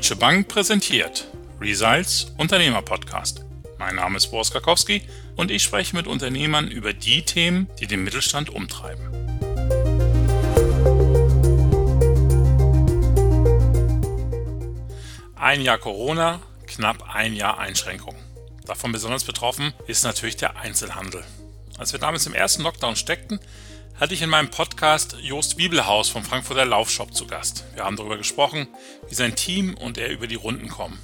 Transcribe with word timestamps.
Deutsche 0.00 0.16
Bank 0.16 0.48
präsentiert 0.48 1.28
Results 1.60 2.32
Unternehmer 2.38 2.80
Podcast. 2.80 3.44
Mein 3.78 3.96
Name 3.96 4.16
ist 4.16 4.28
Boris 4.28 4.50
Karkowski 4.50 5.02
und 5.36 5.50
ich 5.50 5.62
spreche 5.62 5.94
mit 5.94 6.06
Unternehmern 6.06 6.68
über 6.68 6.94
die 6.94 7.20
Themen, 7.20 7.68
die 7.78 7.86
den 7.86 8.02
Mittelstand 8.02 8.48
umtreiben. 8.48 9.04
Ein 15.36 15.60
Jahr 15.60 15.76
Corona, 15.76 16.40
knapp 16.66 17.14
ein 17.14 17.34
Jahr 17.34 17.58
Einschränkung. 17.58 18.16
Davon 18.64 18.92
besonders 18.92 19.24
betroffen 19.24 19.74
ist 19.86 20.04
natürlich 20.04 20.38
der 20.38 20.56
Einzelhandel. 20.56 21.22
Als 21.76 21.92
wir 21.92 22.00
damals 22.00 22.24
im 22.26 22.32
ersten 22.32 22.62
Lockdown 22.62 22.96
steckten, 22.96 23.38
hatte 24.00 24.14
ich 24.14 24.22
in 24.22 24.30
meinem 24.30 24.50
Podcast 24.50 25.18
Jost 25.20 25.58
Bibelhaus 25.58 26.08
vom 26.08 26.24
Frankfurter 26.24 26.64
Laufshop 26.64 27.14
zu 27.14 27.26
Gast. 27.26 27.64
Wir 27.74 27.84
haben 27.84 27.96
darüber 27.96 28.16
gesprochen, 28.16 28.66
wie 29.06 29.14
sein 29.14 29.36
Team 29.36 29.74
und 29.74 29.98
er 29.98 30.08
über 30.08 30.26
die 30.26 30.36
Runden 30.36 30.68
kommen. 30.68 30.98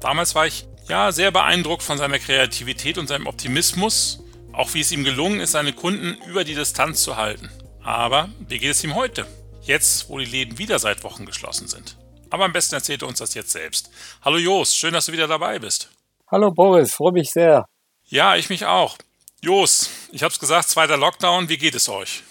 Damals 0.00 0.34
war 0.34 0.46
ich 0.46 0.66
ja 0.88 1.12
sehr 1.12 1.30
beeindruckt 1.30 1.82
von 1.82 1.98
seiner 1.98 2.18
Kreativität 2.18 2.96
und 2.96 3.08
seinem 3.08 3.26
Optimismus, 3.26 4.20
auch 4.54 4.72
wie 4.72 4.80
es 4.80 4.90
ihm 4.90 5.04
gelungen 5.04 5.40
ist, 5.40 5.52
seine 5.52 5.74
Kunden 5.74 6.16
über 6.26 6.44
die 6.44 6.54
Distanz 6.54 7.02
zu 7.02 7.18
halten. 7.18 7.50
Aber 7.82 8.30
wie 8.48 8.58
geht 8.58 8.70
es 8.70 8.82
ihm 8.82 8.94
heute? 8.94 9.26
Jetzt, 9.60 10.08
wo 10.08 10.18
die 10.18 10.24
Läden 10.24 10.56
wieder 10.56 10.78
seit 10.78 11.04
Wochen 11.04 11.26
geschlossen 11.26 11.68
sind. 11.68 11.98
Aber 12.30 12.46
am 12.46 12.54
besten 12.54 12.74
erzählt 12.74 13.02
er 13.02 13.08
uns 13.08 13.18
das 13.18 13.34
jetzt 13.34 13.52
selbst. 13.52 13.90
Hallo 14.22 14.38
Jost, 14.38 14.78
schön, 14.78 14.94
dass 14.94 15.06
du 15.06 15.12
wieder 15.12 15.28
dabei 15.28 15.58
bist. 15.58 15.90
Hallo 16.30 16.50
Boris, 16.50 16.94
freue 16.94 17.12
mich 17.12 17.28
sehr. 17.30 17.66
Ja, 18.06 18.34
ich 18.36 18.48
mich 18.48 18.64
auch. 18.64 18.96
Jos, 19.44 19.90
ich 20.10 20.22
habe 20.22 20.32
es 20.32 20.40
gesagt, 20.40 20.70
zweiter 20.70 20.96
Lockdown, 20.96 21.50
wie 21.50 21.58
geht 21.58 21.74
es 21.74 21.90
euch? 21.90 22.22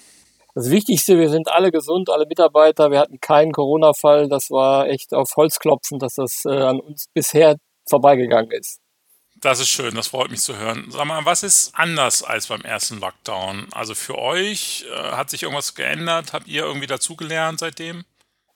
Das 0.55 0.71
Wichtigste, 0.71 1.19
wir 1.19 1.29
sind 1.29 1.47
alle 1.47 1.71
gesund, 1.71 2.09
alle 2.09 2.25
Mitarbeiter, 2.25 2.89
wir 2.89 2.97
hatten 2.97 3.19
keinen 3.19 3.51
Corona-Fall, 3.51 4.29
das 4.29 4.49
war 4.49 4.87
echt 4.87 5.13
auf 5.13 5.29
Holz 5.35 5.59
klopfen, 5.59 5.99
dass 5.99 6.15
das 6.15 6.43
äh, 6.45 6.49
an 6.49 6.79
uns 6.79 7.05
bisher 7.13 7.57
vorbeigegangen 7.87 8.49
ist. 8.49 8.79
Das 9.41 9.59
ist 9.59 9.69
schön, 9.69 9.93
das 9.93 10.07
freut 10.07 10.31
mich 10.31 10.41
zu 10.41 10.57
hören. 10.57 10.87
Sag 10.89 11.05
mal, 11.05 11.23
was 11.23 11.43
ist 11.43 11.75
anders 11.75 12.23
als 12.23 12.47
beim 12.47 12.61
ersten 12.61 12.99
Lockdown? 12.99 13.67
Also 13.73 13.93
für 13.93 14.17
euch, 14.17 14.85
äh, 14.91 15.11
hat 15.11 15.29
sich 15.29 15.43
irgendwas 15.43 15.75
geändert? 15.75 16.33
Habt 16.33 16.47
ihr 16.47 16.63
irgendwie 16.63 16.87
dazugelernt 16.87 17.59
seitdem? 17.59 18.05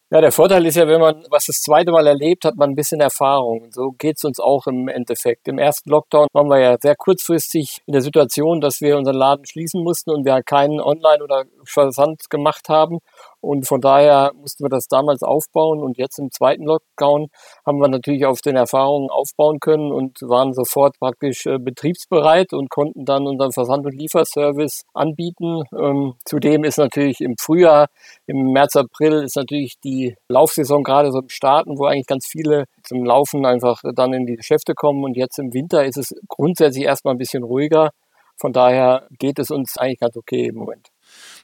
Ja, 0.10 0.22
der 0.22 0.32
Vorteil 0.32 0.66
ist 0.66 0.76
ja, 0.78 0.88
wenn 0.88 1.02
man 1.02 1.26
was 1.30 1.48
das 1.48 1.58
zweite 1.60 1.92
Mal 1.92 2.08
erlebt, 2.08 2.46
hat 2.46 2.56
man 2.56 2.70
ein 2.70 2.76
bisschen 2.76 3.02
Erfahrung. 3.02 3.68
So 3.72 3.92
geht's 3.98 4.24
uns 4.24 4.40
auch 4.40 4.66
im 4.66 4.88
Endeffekt. 4.88 5.50
Im 5.50 5.60
ersten 5.60 5.90
Lockdown 5.90 6.28
waren 6.32 6.48
wir 6.48 6.60
ja 6.60 6.78
sehr 6.80 6.96
kurzfristig 6.96 7.82
in 7.86 7.92
der 7.92 8.02
Situation, 8.02 8.62
dass 8.62 8.80
wir 8.80 8.96
unseren 8.96 9.18
Laden 9.18 9.46
schließen 9.46 9.84
mussten 9.84 10.12
und 10.12 10.24
wir 10.24 10.42
keinen 10.44 10.80
Online- 10.80 11.22
oder 11.22 11.44
Versand 11.66 12.30
gemacht 12.30 12.70
haben. 12.70 13.00
Und 13.42 13.68
von 13.68 13.82
daher 13.82 14.32
mussten 14.36 14.64
wir 14.64 14.70
das 14.70 14.88
damals 14.88 15.22
aufbauen. 15.22 15.80
Und 15.80 15.98
jetzt 15.98 16.20
im 16.20 16.32
zweiten 16.32 16.64
Lockdown 16.64 17.28
haben 17.66 17.80
wir 17.80 17.88
natürlich 17.88 18.26
auf 18.26 18.42
den 18.42 18.56
Erfahrungen 18.56 19.10
aufbauen 19.10 19.60
können 19.60 19.92
und 19.92 20.20
waren 20.22 20.54
sofort 20.54 20.98
praktisch 21.00 21.46
äh, 21.46 21.60
betriebsbereit 21.60 22.54
und 22.54 22.70
konnten 22.70 23.06
dann 23.06 23.28
unseren 23.28 23.52
Versand- 23.52 23.86
und 23.86 23.96
Lieferservice 23.96 24.84
anbieten. 24.94 25.62
Ähm, 25.78 26.16
zudem 26.26 26.64
ist 26.64 26.78
natürlich 26.78 27.22
im 27.22 27.36
Frühjahr, 27.40 27.88
im 28.26 28.52
März, 28.52 28.76
April 28.76 29.24
ist 29.24 29.36
natürlich 29.36 29.76
die 29.84 30.16
Laufsaison 30.28 30.84
gerade 30.84 31.12
so 31.12 31.20
im 31.20 31.30
Starten, 31.30 31.78
wo 31.78 31.86
eigentlich 31.86 32.08
ganz 32.08 32.28
viele 32.28 32.66
zum 32.84 33.06
Laufen 33.06 33.46
einfach 33.46 33.82
dann 33.96 34.14
in 34.14 34.26
die 34.26 34.36
Geschäfte 34.36 34.74
kommen. 34.74 35.04
Und 35.04 35.16
jetzt 35.16 35.40
im 35.40 35.54
Winter 35.54 35.86
ist 35.86 35.98
es 35.98 36.14
grundsätzlich 36.28 36.86
erstmal 36.86 37.14
ein 37.14 37.20
bisschen 37.20 37.44
ruhiger. 37.44 37.92
Von 38.40 38.54
daher 38.54 39.08
geht 39.18 39.40
es 39.40 39.52
uns 39.52 39.78
eigentlich 39.78 40.00
ganz 40.00 40.16
okay 40.16 40.48
im 40.48 40.56
Moment. 40.56 40.90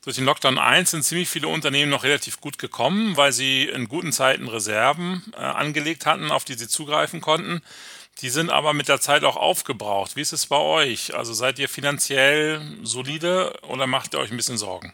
Durch 0.03 0.17
den 0.17 0.25
Lockdown 0.25 0.57
1 0.57 0.91
sind 0.91 1.03
ziemlich 1.03 1.29
viele 1.29 1.47
Unternehmen 1.47 1.89
noch 1.89 2.03
relativ 2.03 2.41
gut 2.41 2.57
gekommen, 2.57 3.15
weil 3.15 3.31
sie 3.31 3.63
in 3.63 3.87
guten 3.87 4.11
Zeiten 4.11 4.49
Reserven 4.49 5.23
äh, 5.33 5.37
angelegt 5.37 6.05
hatten, 6.05 6.29
auf 6.29 6.43
die 6.43 6.55
sie 6.55 6.67
zugreifen 6.67 7.21
konnten. 7.21 7.61
Die 8.21 8.29
sind 8.29 8.49
aber 8.49 8.73
mit 8.73 8.89
der 8.89 8.99
Zeit 8.99 9.23
auch 9.23 9.37
aufgebraucht. 9.37 10.17
Wie 10.17 10.21
ist 10.21 10.33
es 10.33 10.47
bei 10.47 10.59
euch? 10.59 11.15
Also 11.15 11.33
seid 11.33 11.57
ihr 11.57 11.69
finanziell 11.69 12.61
solide 12.83 13.53
oder 13.69 13.87
macht 13.87 14.13
ihr 14.13 14.19
euch 14.19 14.29
ein 14.29 14.37
bisschen 14.37 14.57
Sorgen? 14.57 14.93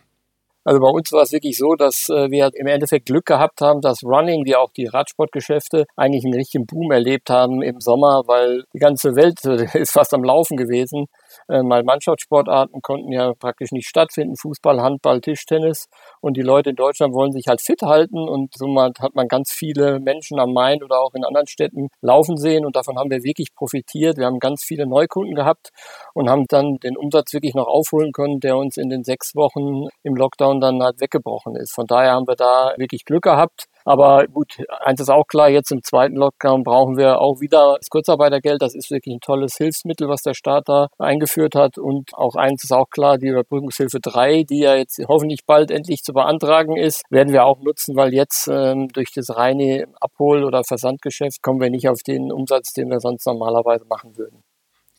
Also 0.64 0.80
bei 0.80 0.90
uns 0.90 1.12
war 1.12 1.24
es 1.24 1.31
wirklich 1.31 1.58
so, 1.58 1.74
dass 1.74 2.09
äh, 2.09 2.30
wir 2.30 2.52
im 2.53 2.68
Endeffekt 2.68 3.08
Glück 3.08 3.25
gehabt 3.25 3.62
haben, 3.62 3.81
dass 3.81 4.03
Running, 4.03 4.46
wie 4.46 4.56
auch 4.56 4.72
die 4.72 4.86
Radsportgeschäfte, 4.86 5.86
eigentlich 5.96 6.24
einen 6.24 6.36
richtigen 6.36 6.68
Boom 6.68 6.92
erlebt 6.92 7.31
haben 7.31 7.64
im 7.64 7.80
Sommer, 7.80 8.24
weil 8.28 8.66
die 8.75 8.80
ganze 8.80 9.16
Welt 9.16 9.44
ist 9.74 9.92
fast 9.92 10.14
am 10.14 10.24
Laufen 10.24 10.56
gewesen. 10.56 11.08
Äh, 11.50 11.64
mal 11.64 11.84
Mannschaftssportarten 11.84 12.82
konnten 12.82 13.12
ja 13.12 13.34
praktisch 13.34 13.72
nicht 13.72 13.88
stattfinden, 13.88 14.36
Fußball, 14.36 14.82
Handball, 14.82 15.20
Tischtennis. 15.20 15.88
Und 16.22 16.38
die 16.38 16.42
Leute 16.42 16.70
in 16.72 16.76
Deutschland 16.76 17.14
wollen 17.16 17.32
sich 17.32 17.48
halt 17.48 17.62
fit 17.62 17.82
halten 17.82 18.20
und 18.20 18.54
somit 18.56 19.00
hat 19.00 19.16
man 19.16 19.28
ganz 19.28 19.52
viele 19.52 20.00
Menschen 20.00 20.40
am 20.40 20.54
Main 20.54 20.84
oder 20.84 21.00
auch 21.00 21.14
in 21.16 21.26
anderen 21.26 21.48
Städten 21.48 21.88
laufen 22.02 22.38
sehen 22.38 22.66
und 22.66 22.76
davon 22.76 22.98
haben 23.00 23.10
wir 23.10 23.24
wirklich 23.24 23.56
profitiert. 23.56 24.18
Wir 24.18 24.28
haben 24.28 24.40
ganz 24.40 24.64
viele 24.64 24.86
Neukunden 24.86 25.34
gehabt 25.34 25.70
und 26.14 26.30
haben 26.30 26.46
dann 26.50 26.78
den 26.84 26.96
Umsatz 26.96 27.34
wirklich 27.34 27.56
noch 27.56 27.68
aufholen 27.68 28.12
können, 28.12 28.40
der 28.40 28.56
uns 28.56 28.78
in 28.78 28.90
den 28.90 29.04
sechs 29.04 29.36
Wochen 29.36 29.88
im 30.04 30.16
Lockdown 30.16 30.62
dann 30.62 30.84
halt 30.84 31.02
weggebrochen 31.02 31.56
ist. 31.56 31.74
Von 31.74 31.88
daher 31.88 32.12
haben 32.12 32.28
wir 32.28 32.36
da 32.36 32.74
wirklich 32.78 33.06
Glück 33.06 33.24
gehabt. 33.24 33.66
Aber 33.90 34.28
gut, 34.28 34.58
eins 34.82 35.02
ist 35.02 35.10
auch 35.10 35.26
klar, 35.26 35.50
jetzt 35.50 35.72
im 35.72 35.82
zweiten 35.82 36.16
Lockdown 36.16 36.64
brauchen 36.64 36.96
wir 36.96 37.20
auch 37.20 37.40
wieder 37.40 37.76
das 37.80 37.90
Kurzarbeitergeld. 37.90 38.62
Das 38.62 38.76
ist 38.76 38.92
wirklich 38.92 39.16
ein 39.16 39.20
tolles 39.20 39.58
Hilfsmittel, 39.58 40.08
was 40.08 40.22
der 40.22 40.36
Staat 40.36 40.70
da 40.70 40.90
eingeführt 41.00 41.56
hat. 41.56 41.80
Und 41.80 42.14
auch 42.14 42.36
eins 42.36 42.64
ist 42.64 42.72
auch 42.72 42.92
klar, 42.92 43.18
die 43.18 43.30
Überbrückungshilfe 43.30 44.00
3, 44.00 44.44
die 44.44 44.60
ja 44.60 44.76
jetzt 44.76 45.02
hoffentlich 45.08 45.44
bald 45.48 45.72
endlich 45.72 46.04
zu 46.04 46.14
beantragen 46.14 46.78
ist, 46.78 47.02
werden 47.10 47.34
wir 47.34 47.46
auch 47.46 47.64
nutzen, 47.64 47.96
weil 47.96 48.14
jetzt 48.14 48.48
ähm, 48.48 48.90
durch 48.90 49.12
das 49.12 49.36
reine 49.36 49.88
Abhol- 50.00 50.44
oder 50.44 50.64
Versandgeschäft 50.64 51.42
kommen 51.42 51.60
wir 51.60 51.72
nicht 51.72 51.90
auf 51.90 52.04
den 52.06 52.32
Umsatz, 52.32 52.74
den 52.74 52.92
wir 52.92 53.00
sonst 53.00 53.26
normalerweise 53.26 53.86
machen 53.86 54.16
würden. 54.16 54.44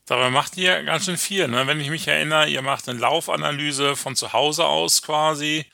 Dabei 0.07 0.31
macht 0.31 0.57
ihr 0.57 0.83
ganz 0.83 1.05
schön 1.05 1.17
viel. 1.17 1.47
Ne? 1.47 1.69
Wenn 1.69 1.79
ich 1.79 1.91
mich 1.91 2.09
erinnere, 2.09 2.49
ihr 2.49 2.63
macht 2.63 2.89
eine 2.89 2.99
Laufanalyse 2.99 3.95
von 3.95 4.17
zu 4.17 4.33
Hause 4.33 4.67
aus 4.67 5.01
quasi. 5.01 5.65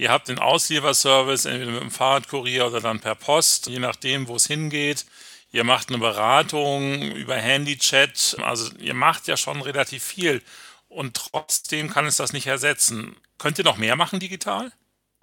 Ihr 0.00 0.10
habt 0.10 0.28
den 0.28 0.38
Auslieferservice 0.38 1.44
entweder 1.44 1.72
mit 1.72 1.82
dem 1.82 1.90
Fahrradkurier 1.90 2.66
oder 2.66 2.80
dann 2.80 3.00
per 3.00 3.14
Post, 3.14 3.66
je 3.66 3.80
nachdem, 3.80 4.28
wo 4.28 4.36
es 4.36 4.46
hingeht. 4.46 5.04
Ihr 5.52 5.62
macht 5.62 5.90
eine 5.90 5.98
Beratung 5.98 7.02
über 7.02 7.36
Handychat. 7.36 8.38
Also 8.42 8.72
ihr 8.78 8.94
macht 8.94 9.26
ja 9.26 9.36
schon 9.36 9.60
relativ 9.60 10.02
viel. 10.02 10.40
Und 10.88 11.12
trotzdem 11.18 11.90
kann 11.90 12.06
es 12.06 12.16
das 12.16 12.32
nicht 12.32 12.46
ersetzen. 12.46 13.14
Könnt 13.36 13.58
ihr 13.58 13.64
noch 13.64 13.76
mehr 13.76 13.94
machen 13.94 14.20
digital? 14.20 14.72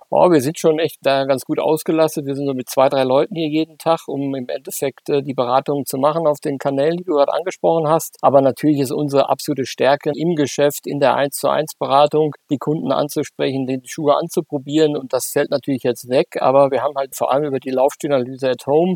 Oh, 0.10 0.32
wir 0.32 0.40
sind 0.40 0.58
schon 0.58 0.80
echt 0.80 1.00
da 1.02 1.26
ganz 1.26 1.44
gut 1.44 1.60
ausgelastet. 1.60 2.26
Wir 2.26 2.34
sind 2.34 2.46
so 2.48 2.54
mit 2.54 2.70
zwei, 2.70 2.88
drei 2.88 3.04
Leuten 3.04 3.36
hier 3.36 3.50
jeden 3.50 3.78
Tag, 3.78 4.08
um 4.08 4.36
im 4.36 4.48
Endeffekt 4.48 5.10
äh, 5.10 5.22
die 5.22 5.34
Beratungen 5.34 5.86
zu 5.86 5.98
machen 5.98 6.28
auf 6.28 6.40
den 6.40 6.58
Kanälen, 6.58 6.96
die 6.96 7.04
du 7.04 7.16
gerade 7.16 7.34
angesprochen 7.34 7.90
hast. 7.90 8.16
Aber 8.22 8.40
natürlich 8.40 8.80
ist 8.80 8.94
unsere 8.94 9.28
absolute 9.28 9.66
Stärke 9.66 10.12
im 10.16 10.36
Geschäft, 10.36 10.88
in 10.88 11.02
der 11.02 11.16
1 11.16 11.36
zu 11.36 11.50
1 11.50 11.74
Beratung, 11.78 12.34
die 12.50 12.58
Kunden 12.58 12.94
anzusprechen, 12.94 13.68
die 13.68 13.82
Schuhe 13.84 14.16
anzuprobieren. 14.16 14.96
Und 14.96 15.12
das 15.12 15.32
fällt 15.32 15.52
natürlich 15.52 15.84
jetzt 15.84 16.08
weg. 16.08 16.38
Aber 16.40 16.72
wir 16.72 16.84
haben 16.84 16.96
halt 16.96 17.14
vor 17.14 17.30
allem 17.30 17.44
über 17.44 17.60
die 17.60 17.72
Laufstilanalyse 17.72 18.50
at 18.52 18.66
Home 18.66 18.96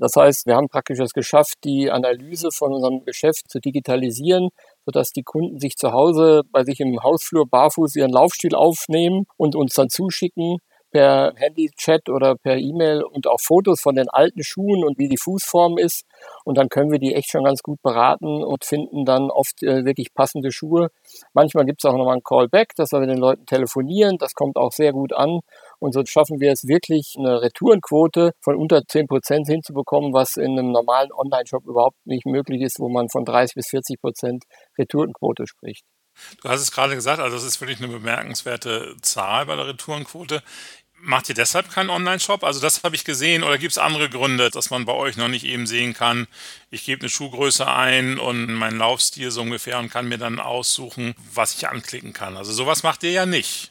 das 0.00 0.14
heißt, 0.16 0.46
wir 0.46 0.54
haben 0.54 0.68
praktisch 0.68 1.00
es 1.00 1.12
geschafft, 1.12 1.58
die 1.64 1.90
Analyse 1.90 2.50
von 2.52 2.72
unserem 2.72 3.04
Geschäft 3.04 3.50
zu 3.50 3.58
digitalisieren, 3.58 4.50
sodass 4.88 5.12
die 5.12 5.22
Kunden 5.22 5.58
sich 5.58 5.76
zu 5.76 5.92
Hause 5.92 6.44
bei 6.50 6.64
sich 6.64 6.80
im 6.80 6.98
Hausflur 7.02 7.46
barfuß 7.46 7.94
ihren 7.96 8.10
Laufstil 8.10 8.54
aufnehmen 8.54 9.26
und 9.36 9.54
uns 9.54 9.74
dann 9.74 9.90
zuschicken 9.90 10.60
per 10.90 11.34
Handy-Chat 11.36 12.08
oder 12.08 12.36
per 12.36 12.56
E-Mail 12.56 13.02
und 13.02 13.26
auch 13.26 13.38
Fotos 13.38 13.82
von 13.82 13.96
den 13.96 14.08
alten 14.08 14.42
Schuhen 14.42 14.84
und 14.84 14.98
wie 14.98 15.10
die 15.10 15.18
Fußform 15.18 15.76
ist. 15.76 16.06
Und 16.46 16.56
dann 16.56 16.70
können 16.70 16.90
wir 16.90 16.98
die 16.98 17.14
echt 17.14 17.30
schon 17.30 17.44
ganz 17.44 17.62
gut 17.62 17.82
beraten 17.82 18.42
und 18.42 18.64
finden 18.64 19.04
dann 19.04 19.30
oft 19.30 19.62
äh, 19.62 19.84
wirklich 19.84 20.14
passende 20.14 20.52
Schuhe. 20.52 20.88
Manchmal 21.34 21.66
gibt 21.66 21.84
es 21.84 21.90
auch 21.90 21.94
nochmal 21.94 22.16
ein 22.16 22.24
Callback, 22.24 22.74
dass 22.74 22.92
wir 22.92 23.00
mit 23.00 23.10
den 23.10 23.18
Leuten 23.18 23.44
telefonieren. 23.44 24.16
Das 24.16 24.32
kommt 24.32 24.56
auch 24.56 24.72
sehr 24.72 24.92
gut 24.92 25.12
an. 25.12 25.40
Und 25.78 25.92
so 25.92 26.04
schaffen 26.04 26.40
wir 26.40 26.52
es 26.52 26.66
wirklich, 26.66 27.14
eine 27.18 27.40
Retourenquote 27.40 28.32
von 28.40 28.56
unter 28.56 28.84
10 28.86 29.06
Prozent 29.06 29.46
hinzubekommen, 29.46 30.12
was 30.12 30.36
in 30.36 30.58
einem 30.58 30.72
normalen 30.72 31.12
Online-Shop 31.12 31.64
überhaupt 31.66 31.96
nicht 32.04 32.26
möglich 32.26 32.62
ist, 32.62 32.80
wo 32.80 32.88
man 32.88 33.08
von 33.08 33.24
30 33.24 33.54
bis 33.54 33.68
40 33.68 34.00
Prozent 34.00 34.44
Retourenquote 34.78 35.46
spricht. 35.46 35.84
Du 36.42 36.48
hast 36.48 36.60
es 36.60 36.72
gerade 36.72 36.94
gesagt, 36.94 37.20
also 37.20 37.36
das 37.36 37.44
ist 37.44 37.60
wirklich 37.60 37.78
eine 37.78 37.88
bemerkenswerte 37.88 38.96
Zahl 39.02 39.46
bei 39.46 39.54
der 39.54 39.68
Retourenquote. 39.68 40.42
Macht 41.00 41.28
ihr 41.28 41.36
deshalb 41.36 41.70
keinen 41.70 41.90
Online-Shop? 41.90 42.42
Also 42.42 42.60
das 42.60 42.82
habe 42.82 42.96
ich 42.96 43.04
gesehen. 43.04 43.44
Oder 43.44 43.56
gibt 43.56 43.70
es 43.70 43.78
andere 43.78 44.10
Gründe, 44.10 44.50
dass 44.50 44.70
man 44.70 44.84
bei 44.84 44.94
euch 44.94 45.16
noch 45.16 45.28
nicht 45.28 45.44
eben 45.44 45.68
sehen 45.68 45.94
kann, 45.94 46.26
ich 46.70 46.84
gebe 46.84 47.02
eine 47.02 47.08
Schuhgröße 47.08 47.68
ein 47.68 48.18
und 48.18 48.52
meinen 48.52 48.78
Laufstil 48.78 49.30
so 49.30 49.42
ungefähr 49.42 49.78
und 49.78 49.90
kann 49.90 50.08
mir 50.08 50.18
dann 50.18 50.40
aussuchen, 50.40 51.14
was 51.32 51.54
ich 51.54 51.68
anklicken 51.68 52.12
kann. 52.12 52.36
Also 52.36 52.52
sowas 52.52 52.82
macht 52.82 53.04
ihr 53.04 53.12
ja 53.12 53.26
nicht. 53.26 53.70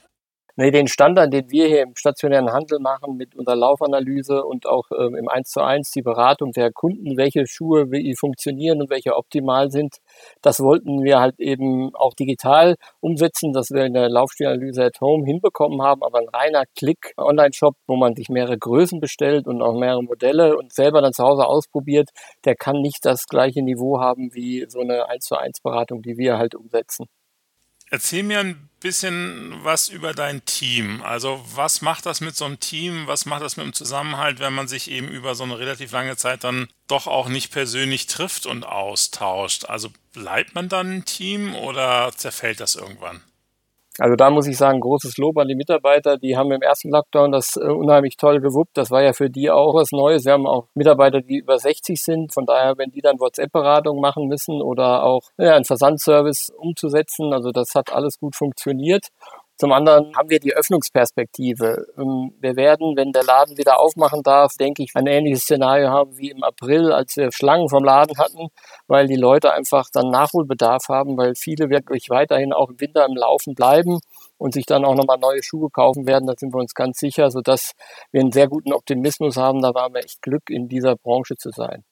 Nee, 0.60 0.72
den 0.72 0.88
Standard, 0.88 1.32
den 1.32 1.52
wir 1.52 1.68
hier 1.68 1.84
im 1.84 1.96
stationären 1.96 2.52
Handel 2.52 2.80
machen 2.80 3.16
mit 3.16 3.36
unserer 3.36 3.56
Laufanalyse 3.56 4.44
und 4.44 4.66
auch 4.66 4.86
ähm, 4.98 5.14
im 5.16 5.28
1 5.28 5.52
zu 5.52 5.62
1 5.62 5.92
die 5.92 6.02
Beratung 6.02 6.52
der 6.52 6.72
Kunden, 6.72 7.16
welche 7.16 7.46
Schuhe 7.46 7.92
wie 7.92 8.16
funktionieren 8.16 8.82
und 8.82 8.90
welche 8.90 9.16
optimal 9.16 9.70
sind, 9.70 9.98
das 10.42 10.60
wollten 10.60 11.04
wir 11.04 11.20
halt 11.20 11.40
eben 11.40 11.94
auch 11.96 12.16
digital 12.16 12.76
umsetzen, 13.02 13.54
dass 13.54 13.70
wir 13.70 13.86
in 13.86 13.94
der 13.94 14.10
Laufstilanalyse 14.10 14.86
at 14.86 15.00
Home 15.00 15.28
hinbekommen 15.28 15.84
haben, 15.84 16.02
aber 16.02 16.18
ein 16.18 16.30
reiner 16.30 16.64
Klick 16.76 17.14
Online-Shop, 17.18 17.76
wo 17.86 17.96
man 17.96 18.16
sich 18.16 18.30
mehrere 18.30 18.58
Größen 18.58 19.00
bestellt 19.00 19.46
und 19.46 19.62
auch 19.62 19.78
mehrere 19.78 20.04
Modelle 20.04 20.58
und 20.58 20.74
selber 20.74 21.04
dann 21.04 21.14
zu 21.14 21.24
Hause 21.24 21.46
ausprobiert, 21.46 22.10
der 22.46 22.56
kann 22.56 22.82
nicht 22.82 23.06
das 23.06 23.28
gleiche 23.28 23.62
Niveau 23.62 24.00
haben 24.00 24.34
wie 24.34 24.66
so 24.68 24.80
eine 24.80 25.08
1 25.08 25.24
zu 25.24 25.36
1 25.38 25.62
Beratung, 25.62 26.02
die 26.02 26.18
wir 26.18 26.40
halt 26.40 26.56
umsetzen. 26.56 27.06
Erzähl 27.90 28.24
mir 28.24 28.40
ein 28.40 28.70
bisschen 28.80 29.64
was 29.64 29.88
über 29.88 30.14
dein 30.14 30.44
Team. 30.46 31.02
Also 31.02 31.44
was 31.56 31.82
macht 31.82 32.06
das 32.06 32.22
mit 32.22 32.36
so 32.36 32.46
einem 32.46 32.60
Team? 32.60 33.08
Was 33.08 33.26
macht 33.26 33.42
das 33.42 33.58
mit 33.58 33.66
dem 33.66 33.74
Zusammenhalt, 33.74 34.40
wenn 34.40 34.54
man 34.54 34.68
sich 34.68 34.92
eben 34.92 35.08
über 35.08 35.36
so 35.36 35.44
eine 35.44 35.58
relativ 35.58 35.92
lange 35.92 36.18
Zeit 36.18 36.44
dann 36.44 36.68
doch 36.88 37.08
auch 37.08 37.28
nicht 37.28 37.52
persönlich 37.52 38.08
trifft 38.08 38.46
und 38.46 38.66
austauscht? 38.66 39.66
Also 39.66 39.90
bleibt 40.14 40.54
man 40.54 40.70
dann 40.70 40.98
ein 40.98 41.06
Team 41.06 41.56
oder 41.56 42.12
zerfällt 42.16 42.60
das 42.60 42.76
irgendwann? 42.76 43.22
Also 44.00 44.16
da 44.16 44.30
muss 44.30 44.48
ich 44.48 44.58
sagen, 44.58 44.80
großes 44.80 45.18
Lob 45.18 45.38
an 45.38 45.48
die 45.48 45.56
Mitarbeiter. 45.56 46.18
Die 46.18 46.38
haben 46.38 46.52
im 46.52 46.62
ersten 46.62 46.90
Lockdown 46.90 47.32
das 47.32 47.56
äh, 47.56 47.66
unheimlich 47.66 48.18
toll 48.18 48.40
gewuppt. 48.40 48.78
Das 48.78 48.92
war 48.92 49.02
ja 49.02 49.14
für 49.14 49.30
die 49.30 49.50
auch 49.50 49.74
was 49.74 49.92
Neues. 49.92 50.26
Wir 50.26 50.34
haben 50.34 50.48
auch 50.48 50.68
Mitarbeiter, 50.76 51.22
die 51.22 51.38
über 51.38 51.58
60 51.58 52.02
sind. 52.02 52.34
Von 52.34 52.46
daher, 52.46 52.78
wenn 52.78 52.92
die 52.92 53.02
dann 53.02 53.20
WhatsApp-Beratung 53.20 54.00
machen 54.00 54.28
müssen 54.28 54.62
oder 54.62 55.04
auch 55.04 55.22
ja, 55.38 55.56
einen 55.56 55.66
Versandservice 55.66 56.52
umzusetzen, 56.58 57.34
also 57.34 57.52
das 57.52 57.70
hat 57.76 57.92
alles 57.92 58.20
gut 58.20 58.36
funktioniert. 58.36 59.08
Zum 59.58 59.72
anderen 59.72 60.16
haben 60.16 60.30
wir 60.30 60.40
die 60.40 60.54
Öffnungsperspektive. 60.54 61.88
Ähm, 61.98 62.32
wir 62.40 62.56
werden, 62.56 62.96
wenn 62.96 63.12
der 63.12 63.24
Laden 63.24 63.58
wieder 63.58 63.80
aufmachen 63.80 64.22
darf, 64.22 64.54
denke 64.54 64.84
ich, 64.84 64.92
ein 64.94 65.08
ähnliches 65.08 65.42
Szenario 65.44 65.90
haben 65.90 66.16
wie 66.18 66.30
im 66.30 66.44
April, 66.44 66.92
als 66.92 67.18
wir 67.18 67.32
Schlangen 67.32 67.68
vom 67.68 67.84
Laden 67.84 68.20
hatten, 68.20 68.50
weil 68.86 69.08
die 69.08 69.16
Leute 69.16 69.54
einfach 69.54 69.90
dann 69.92 70.12
Nachholbedarf 70.12 70.90
haben, 70.90 71.18
weil 71.18 71.34
viele 71.34 71.72
wirklich 71.72 72.10
weiterhin 72.12 72.54
auch 72.54 72.70
im 72.70 72.80
Winter 72.80 73.06
im 73.06 73.16
Laufen 73.16 73.56
bleiben 73.56 74.00
und 74.38 74.54
sich 74.54 74.68
dann 74.68 74.86
auch 74.86 74.94
nochmal 74.94 75.18
neue 75.18 75.42
Schuhe 75.42 75.70
kaufen 75.72 76.06
werden. 76.06 76.28
Da 76.28 76.34
sind 76.38 76.54
wir 76.54 76.60
uns 76.60 76.76
ganz 76.76 77.00
sicher, 77.00 77.32
sodass 77.32 77.72
wir 78.12 78.22
einen 78.22 78.32
sehr 78.32 78.48
guten 78.48 78.74
Optimismus 78.74 79.38
haben. 79.38 79.64
Da 79.64 79.74
waren 79.74 79.94
wir 79.94 80.04
echt 80.04 80.22
Glück, 80.22 80.52
in 80.52 80.68
dieser 80.68 80.96
Branche 80.96 81.36
zu 81.36 81.50
sein. 81.50 81.84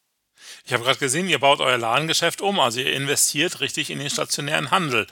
Ich 0.66 0.74
habe 0.74 0.84
gerade 0.84 1.00
gesehen, 1.00 1.30
ihr 1.30 1.40
baut 1.40 1.60
euer 1.60 1.78
Ladengeschäft 1.78 2.42
um, 2.42 2.60
also 2.60 2.80
ihr 2.80 2.94
investiert 2.94 3.60
richtig 3.62 3.90
in 3.90 4.00
den 4.00 4.10
stationären 4.10 4.72
Handel. 4.72 5.08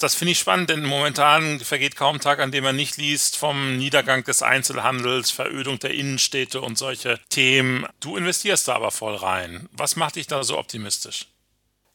Das 0.00 0.14
finde 0.14 0.32
ich 0.32 0.38
spannend, 0.38 0.70
denn 0.70 0.84
momentan 0.84 1.58
vergeht 1.58 1.96
kaum 1.96 2.20
Tag, 2.20 2.38
an 2.38 2.52
dem 2.52 2.62
man 2.62 2.76
nicht 2.76 2.96
liest 2.98 3.36
vom 3.36 3.76
Niedergang 3.76 4.22
des 4.22 4.42
Einzelhandels, 4.42 5.32
Verödung 5.32 5.80
der 5.80 5.90
Innenstädte 5.90 6.60
und 6.60 6.78
solche 6.78 7.18
Themen. 7.30 7.86
Du 7.98 8.16
investierst 8.16 8.68
da 8.68 8.76
aber 8.76 8.92
voll 8.92 9.16
rein. 9.16 9.68
Was 9.72 9.96
macht 9.96 10.16
dich 10.16 10.28
da 10.28 10.44
so 10.44 10.56
optimistisch? 10.56 11.26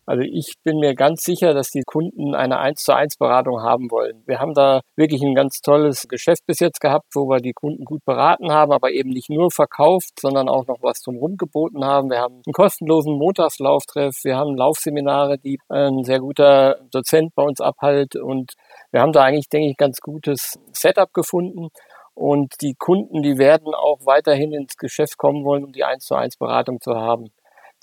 Also 0.06 0.24
ich 0.24 0.56
bin 0.64 0.80
mir 0.80 0.96
ganz 0.96 1.24
sicher, 1.24 1.54
dass 1.54 1.70
die 1.70 1.84
Kunden 1.86 2.36
eine 2.36 2.60
1 2.60 2.84
zu 2.84 2.94
1 2.94 3.18
Beratung 3.18 3.62
haben 3.62 3.90
wollen. 3.90 4.24
Wir 4.26 4.40
haben 4.40 4.54
da 4.54 4.82
wirklich 4.96 5.22
ein 5.22 5.36
ganz 5.36 5.62
tolles 5.62 6.08
Geschäft 6.08 6.46
bis 6.46 6.60
jetzt 6.60 6.82
gehabt, 6.82 7.06
wo 7.14 7.28
wir 7.30 7.40
die 7.40 7.54
Kunden 7.54 7.86
gut 7.86 8.04
beraten 8.06 8.52
haben, 8.52 8.72
aber 8.74 8.92
eben 8.92 9.10
nicht 9.10 9.30
nur 9.30 9.50
verkauft, 9.50 10.20
sondern 10.20 10.50
auch 10.50 10.68
noch 10.68 10.78
was 10.82 11.00
zum 11.00 11.20
geboten 11.38 11.86
haben. 11.86 12.10
Wir 12.10 12.20
haben 12.20 12.42
einen 12.46 12.54
kostenlosen 12.54 13.18
Montagslauftreff, 13.18 14.16
wir 14.24 14.36
haben 14.36 14.58
Laufseminare, 14.58 15.38
die 15.38 15.58
ein 15.70 16.04
sehr 16.04 16.20
guter 16.20 16.80
Dozent 16.92 17.34
bei 17.36 17.44
uns 17.44 17.62
abhält 17.62 18.16
und 18.16 18.54
wir 18.92 19.02
haben 19.02 19.14
da 19.14 19.24
eigentlich, 19.24 19.50
denke 19.50 19.70
ich, 19.70 19.78
ganz 19.78 20.02
gutes 20.02 20.60
Setup 20.74 21.14
gefunden. 21.14 21.70
Und 22.16 22.54
die 22.62 22.76
Kunden, 22.78 23.24
die 23.24 23.38
werden 23.38 23.74
auch 23.74 24.06
weiterhin 24.06 24.54
ins 24.54 24.78
Geschäft 24.78 25.18
kommen 25.18 25.44
wollen, 25.46 25.64
um 25.64 25.72
die 25.72 25.84
1 25.84 26.06
zu 26.06 26.16
1 26.16 26.38
Beratung 26.38 26.80
zu 26.80 26.94
haben. 26.94 27.32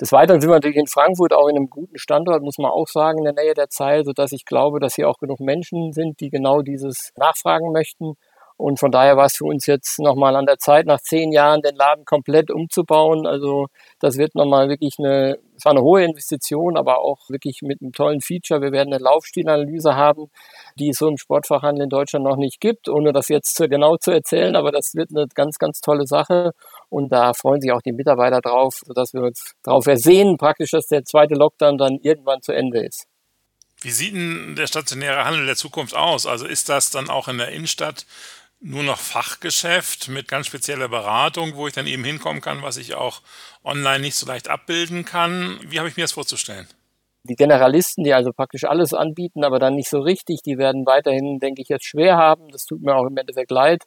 Des 0.00 0.12
Weiteren 0.12 0.40
sind 0.40 0.48
wir 0.48 0.54
natürlich 0.54 0.78
in 0.78 0.86
Frankfurt 0.86 1.34
auch 1.34 1.48
in 1.48 1.56
einem 1.56 1.68
guten 1.68 1.98
Standort, 1.98 2.42
muss 2.42 2.56
man 2.56 2.70
auch 2.70 2.88
sagen, 2.88 3.18
in 3.18 3.24
der 3.24 3.44
Nähe 3.44 3.52
der 3.52 3.68
Zeit, 3.68 4.06
sodass 4.06 4.32
ich 4.32 4.46
glaube, 4.46 4.80
dass 4.80 4.94
hier 4.94 5.08
auch 5.10 5.18
genug 5.18 5.40
Menschen 5.40 5.92
sind, 5.92 6.20
die 6.20 6.30
genau 6.30 6.62
dieses 6.62 7.12
nachfragen 7.16 7.70
möchten. 7.70 8.16
Und 8.56 8.78
von 8.78 8.90
daher 8.90 9.16
war 9.16 9.24
es 9.24 9.36
für 9.36 9.46
uns 9.46 9.66
jetzt 9.66 9.98
nochmal 10.00 10.36
an 10.36 10.44
der 10.44 10.58
Zeit, 10.58 10.84
nach 10.84 11.00
zehn 11.00 11.32
Jahren 11.32 11.62
den 11.62 11.76
Laden 11.76 12.04
komplett 12.04 12.50
umzubauen. 12.50 13.26
Also 13.26 13.68
das 14.00 14.18
wird 14.18 14.34
nochmal 14.34 14.68
wirklich 14.68 14.96
eine, 14.98 15.38
es 15.56 15.64
war 15.64 15.72
eine 15.72 15.82
hohe 15.82 16.04
Investition, 16.04 16.76
aber 16.76 17.00
auch 17.00 17.30
wirklich 17.30 17.60
mit 17.62 17.80
einem 17.80 17.92
tollen 17.92 18.20
Feature. 18.20 18.60
Wir 18.60 18.72
werden 18.72 18.92
eine 18.92 19.02
Laufstilanalyse 19.02 19.96
haben, 19.96 20.30
die 20.78 20.90
es 20.90 20.98
so 20.98 21.08
im 21.08 21.16
Sportfachhandel 21.16 21.84
in 21.84 21.88
Deutschland 21.90 22.24
noch 22.24 22.36
nicht 22.36 22.60
gibt, 22.60 22.90
ohne 22.90 23.12
das 23.12 23.28
jetzt 23.28 23.56
genau 23.56 23.96
zu 23.96 24.10
erzählen. 24.10 24.54
Aber 24.56 24.72
das 24.72 24.94
wird 24.94 25.10
eine 25.10 25.26
ganz, 25.34 25.58
ganz 25.58 25.80
tolle 25.80 26.06
Sache. 26.06 26.52
Und 26.90 27.10
da 27.10 27.32
freuen 27.32 27.60
sich 27.60 27.72
auch 27.72 27.82
die 27.82 27.92
Mitarbeiter 27.92 28.40
drauf, 28.40 28.80
sodass 28.84 29.14
wir 29.14 29.22
uns 29.22 29.54
darauf 29.62 29.86
ersehen, 29.86 30.36
praktisch, 30.36 30.72
dass 30.72 30.86
der 30.86 31.04
zweite 31.04 31.34
Lockdown 31.34 31.78
dann 31.78 31.98
irgendwann 32.02 32.42
zu 32.42 32.52
Ende 32.52 32.84
ist. 32.84 33.06
Wie 33.80 33.90
sieht 33.90 34.12
denn 34.12 34.56
der 34.56 34.66
stationäre 34.66 35.24
Handel 35.24 35.46
der 35.46 35.56
Zukunft 35.56 35.94
aus? 35.94 36.26
Also 36.26 36.46
ist 36.46 36.68
das 36.68 36.90
dann 36.90 37.08
auch 37.08 37.28
in 37.28 37.38
der 37.38 37.48
Innenstadt 37.48 38.04
nur 38.60 38.82
noch 38.82 38.98
Fachgeschäft 38.98 40.08
mit 40.08 40.28
ganz 40.28 40.48
spezieller 40.48 40.88
Beratung, 40.88 41.54
wo 41.54 41.66
ich 41.66 41.72
dann 41.72 41.86
eben 41.86 42.04
hinkommen 42.04 42.42
kann, 42.42 42.62
was 42.62 42.76
ich 42.76 42.94
auch 42.94 43.22
online 43.64 44.00
nicht 44.00 44.16
so 44.16 44.26
leicht 44.26 44.48
abbilden 44.48 45.06
kann. 45.06 45.58
Wie 45.64 45.78
habe 45.78 45.88
ich 45.88 45.96
mir 45.96 46.04
das 46.04 46.12
vorzustellen? 46.12 46.68
Die 47.24 47.34
Generalisten, 47.34 48.02
die 48.02 48.14
also 48.14 48.32
praktisch 48.32 48.64
alles 48.64 48.94
anbieten, 48.94 49.44
aber 49.44 49.58
dann 49.58 49.74
nicht 49.74 49.90
so 49.90 50.00
richtig, 50.00 50.40
die 50.42 50.56
werden 50.56 50.86
weiterhin, 50.86 51.38
denke 51.38 51.60
ich, 51.60 51.68
jetzt 51.68 51.84
schwer 51.84 52.16
haben. 52.16 52.48
Das 52.50 52.64
tut 52.64 52.80
mir 52.80 52.96
auch 52.96 53.06
im 53.06 53.16
Endeffekt 53.16 53.50
leid. 53.50 53.82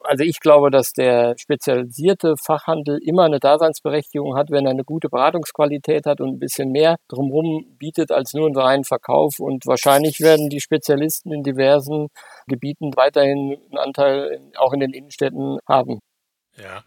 Also 0.00 0.22
ich 0.22 0.38
glaube, 0.38 0.70
dass 0.70 0.92
der 0.92 1.34
spezialisierte 1.38 2.34
Fachhandel 2.36 2.98
immer 3.02 3.24
eine 3.24 3.38
Daseinsberechtigung 3.38 4.36
hat, 4.36 4.50
wenn 4.50 4.66
er 4.66 4.72
eine 4.72 4.84
gute 4.84 5.08
Beratungsqualität 5.08 6.04
hat 6.04 6.20
und 6.20 6.34
ein 6.34 6.38
bisschen 6.38 6.72
mehr 6.72 6.96
drumherum 7.08 7.64
bietet 7.78 8.12
als 8.12 8.34
nur 8.34 8.46
einen 8.46 8.56
reinen 8.56 8.84
Verkauf. 8.84 9.40
Und 9.40 9.66
wahrscheinlich 9.66 10.20
werden 10.20 10.50
die 10.50 10.60
Spezialisten 10.60 11.32
in 11.32 11.42
diversen 11.42 12.08
Gebieten 12.46 12.90
weiterhin 12.96 13.56
einen 13.70 13.78
Anteil 13.78 14.40
auch 14.56 14.74
in 14.74 14.80
den 14.80 14.92
Innenstädten 14.92 15.58
haben. 15.66 16.00
Ja. 16.56 16.84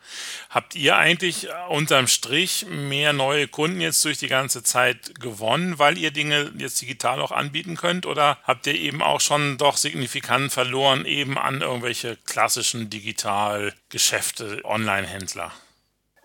Habt 0.49 0.75
ihr 0.75 0.95
eigentlich 0.95 1.49
unterm 1.67 2.07
Strich 2.07 2.65
mehr 2.69 3.11
neue 3.11 3.49
Kunden 3.49 3.81
jetzt 3.81 4.03
durch 4.05 4.17
die 4.17 4.29
ganze 4.29 4.63
Zeit 4.63 5.19
gewonnen, 5.19 5.77
weil 5.77 5.97
ihr 5.97 6.11
Dinge 6.11 6.53
jetzt 6.57 6.81
digital 6.81 7.21
auch 7.21 7.31
anbieten 7.31 7.75
könnt? 7.75 8.05
Oder 8.05 8.37
habt 8.43 8.65
ihr 8.67 8.75
eben 8.75 9.01
auch 9.01 9.19
schon 9.19 9.57
doch 9.57 9.75
signifikant 9.75 10.53
verloren 10.53 11.05
eben 11.05 11.37
an 11.37 11.61
irgendwelche 11.61 12.17
klassischen 12.25 12.89
Digitalgeschäfte, 12.89 14.61
Online-Händler? 14.63 15.51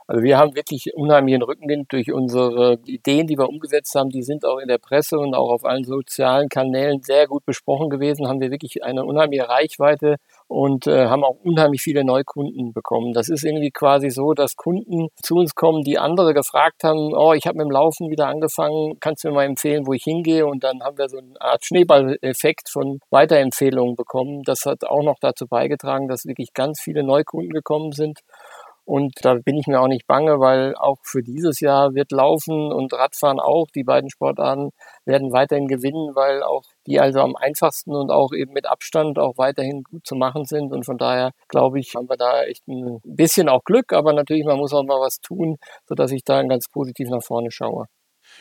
Also 0.07 0.23
wir 0.23 0.39
haben 0.39 0.55
wirklich 0.55 0.95
unheimlichen 0.95 1.43
Rückenwind 1.43 1.93
durch 1.93 2.13
unsere 2.13 2.79
Ideen, 2.85 3.27
die 3.27 3.39
wir 3.39 3.49
umgesetzt 3.49 3.95
haben. 3.95 4.11
Die 4.11 4.23
sind 4.23 4.45
auch 4.45 4.59
in 4.59 4.69
der 4.69 4.79
Presse 4.79 5.19
und 5.19 5.35
auch 5.35 5.51
auf 5.51 5.65
allen 5.65 5.85
sozialen 5.85 6.49
Kanälen 6.49 7.03
sehr 7.03 7.27
gut 7.27 7.45
besprochen 7.45 7.89
gewesen. 7.89 8.29
Haben 8.29 8.41
wir 8.41 8.51
wirklich 8.51 8.85
eine 8.85 9.05
unheimliche 9.05 9.49
Reichweite 9.49 10.17
und 10.49 10.87
äh, 10.87 11.07
haben 11.07 11.25
auch 11.25 11.37
unheimlich 11.43 11.83
viele 11.83 12.05
Neukunden 12.05 12.73
bekommen. 12.73 13.13
Das 13.13 13.29
ist 13.29 13.45
irgendwie 13.45 13.71
quasi 13.71 14.11
so, 14.11 14.35
dass 14.35 14.57
Kunden 14.57 15.09
zu 15.23 15.37
uns 15.37 15.55
kommen, 15.55 15.83
die 15.83 15.99
andere 15.99 16.35
gefragt 16.35 16.85
haben, 16.85 17.15
oh, 17.15 17.33
ich 17.33 17.47
habe 17.47 17.59
mit 17.59 17.67
dem 17.67 17.71
Laufen 17.71 18.11
wieder 18.11 18.27
angefangen, 18.27 18.99
kannst 19.01 19.25
du 19.25 19.29
mir 19.29 19.35
mal 19.35 19.45
empfehlen, 19.45 19.87
wo 19.87 19.93
ich 19.93 20.05
hingehe? 20.05 20.47
Und 20.47 20.65
dann 20.65 20.83
haben 20.83 20.99
wir 20.99 21.09
so 21.09 21.19
eine 21.19 21.41
Art 21.41 21.65
Schneeballeffekt 21.65 22.69
von 22.69 23.01
Weiterempfehlungen 23.11 23.97
bekommen. 23.97 24.43
Das 24.45 24.67
hat 24.67 24.85
auch 24.85 25.03
noch 25.03 25.17
dazu 25.21 25.47
beigetragen, 25.47 26.09
dass 26.09 26.27
wirklich 26.27 26.53
ganz 26.53 26.81
viele 26.81 27.03
Neukunden 27.03 27.51
gekommen 27.51 27.93
sind. 27.93 28.21
Und 28.93 29.25
da 29.25 29.37
bin 29.43 29.57
ich 29.57 29.67
mir 29.67 29.81
auch 29.81 29.89
nicht 29.89 30.07
bange, 30.07 30.39
weil 30.39 30.75
auch 30.75 30.99
für 31.03 31.23
dieses 31.23 31.61
Jahr 31.61 31.95
wird 31.95 32.13
Laufen 32.13 32.71
und 32.71 32.93
Radfahren 32.93 33.41
auch, 33.41 33.69
die 33.75 33.85
beiden 33.85 34.11
Sportarten 34.11 34.69
werden 35.07 35.33
weiterhin 35.33 35.67
gewinnen, 35.67 36.15
weil 36.15 36.43
auch 36.43 36.65
die 36.87 37.01
also 37.01 37.21
am 37.21 37.35
einfachsten 37.35 37.95
und 37.95 38.11
auch 38.11 38.35
eben 38.35 38.53
mit 38.53 38.67
Abstand 38.67 39.19
auch 39.19 39.39
weiterhin 39.39 39.83
gut 39.83 40.07
zu 40.07 40.15
machen 40.15 40.45
sind. 40.45 40.73
Und 40.73 40.85
von 40.85 40.99
daher 40.99 41.31
glaube 41.49 41.81
ich, 41.81 41.95
haben 41.95 42.07
wir 42.11 42.19
da 42.19 42.43
echt 42.43 42.69
ein 42.69 43.01
bisschen 43.05 43.49
auch 43.49 43.65
Glück, 43.65 43.95
aber 43.95 44.13
natürlich, 44.13 44.45
man 44.45 44.59
muss 44.59 44.75
auch 44.75 44.85
mal 44.85 45.01
was 45.01 45.21
tun, 45.21 45.57
sodass 45.89 46.13
ich 46.13 46.23
da 46.23 46.43
ganz 46.43 46.69
positiv 46.71 47.09
nach 47.09 47.23
vorne 47.23 47.51
schaue. 47.51 47.87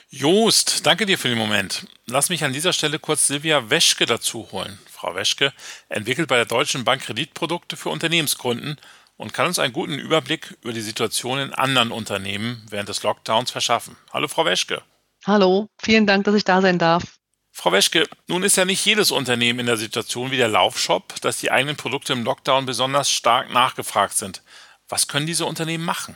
Joost, 0.09 0.85
danke 0.85 1.05
dir 1.05 1.17
für 1.17 1.29
den 1.29 1.37
Moment. 1.37 1.85
Lass 2.07 2.29
mich 2.29 2.43
an 2.43 2.51
dieser 2.51 2.73
Stelle 2.73 2.99
kurz 2.99 3.27
Silvia 3.27 3.69
Weschke 3.69 4.05
dazu 4.05 4.51
holen. 4.51 4.79
Frau 4.89 5.15
Weschke 5.15 5.53
entwickelt 5.87 6.27
bei 6.27 6.35
der 6.35 6.45
Deutschen 6.45 6.83
Bank 6.83 7.03
Kreditprodukte 7.03 7.77
für 7.77 7.89
Unternehmenskunden 7.89 8.77
und 9.21 9.33
kann 9.33 9.45
uns 9.45 9.59
einen 9.59 9.71
guten 9.71 9.99
Überblick 9.99 10.57
über 10.63 10.73
die 10.73 10.81
Situation 10.81 11.37
in 11.37 11.53
anderen 11.53 11.91
Unternehmen 11.91 12.65
während 12.71 12.89
des 12.89 13.03
Lockdowns 13.03 13.51
verschaffen. 13.51 13.95
Hallo, 14.11 14.27
Frau 14.27 14.45
Weschke. 14.45 14.81
Hallo, 15.27 15.67
vielen 15.79 16.07
Dank, 16.07 16.23
dass 16.23 16.33
ich 16.33 16.43
da 16.43 16.59
sein 16.59 16.79
darf. 16.79 17.03
Frau 17.51 17.71
Weschke, 17.71 18.09
nun 18.25 18.41
ist 18.41 18.55
ja 18.55 18.65
nicht 18.65 18.83
jedes 18.83 19.11
Unternehmen 19.11 19.59
in 19.59 19.65
der 19.67 19.77
Situation 19.77 20.31
wie 20.31 20.37
der 20.37 20.47
Laufshop, 20.47 21.21
dass 21.21 21.37
die 21.37 21.51
eigenen 21.51 21.75
Produkte 21.75 22.13
im 22.13 22.23
Lockdown 22.23 22.65
besonders 22.65 23.11
stark 23.11 23.53
nachgefragt 23.53 24.17
sind. 24.17 24.41
Was 24.89 25.07
können 25.07 25.27
diese 25.27 25.45
Unternehmen 25.45 25.85
machen? 25.85 26.15